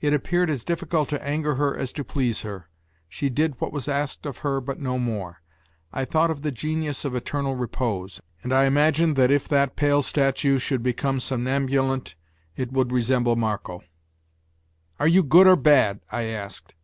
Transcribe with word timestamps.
It 0.00 0.12
appeared 0.12 0.50
as 0.50 0.64
difficult 0.64 1.08
to 1.10 1.24
anger 1.24 1.54
her 1.54 1.76
as 1.76 1.92
to 1.92 2.02
please 2.02 2.40
her; 2.42 2.66
she 3.08 3.28
did 3.28 3.54
what 3.60 3.72
was 3.72 3.86
asked 3.86 4.26
of 4.26 4.38
her, 4.38 4.60
but 4.60 4.80
no 4.80 4.98
more. 4.98 5.40
I 5.92 6.04
thought 6.04 6.32
of 6.32 6.42
the 6.42 6.50
genius 6.50 7.04
of 7.04 7.14
eternal 7.14 7.54
repose, 7.54 8.20
and 8.42 8.52
I 8.52 8.64
imagined 8.64 9.14
that 9.18 9.30
if 9.30 9.46
that 9.46 9.76
pale 9.76 10.02
statue 10.02 10.58
should 10.58 10.82
become 10.82 11.20
somnambulant 11.20 12.16
it 12.56 12.72
would 12.72 12.90
resemble 12.90 13.36
Marco. 13.36 13.84
"Are 14.98 15.06
you 15.06 15.22
good 15.22 15.46
or 15.46 15.54
bad?" 15.54 16.00
I 16.10 16.22
asked. 16.24 16.74